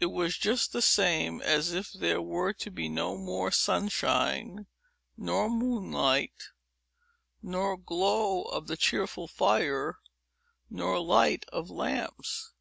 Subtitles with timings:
[0.00, 4.66] It was just the same as if there were to be no more sunshine,
[5.16, 6.34] nor moonlight,
[7.40, 10.00] nor glow of the cheerful fire,
[10.68, 12.54] nor light of lamps.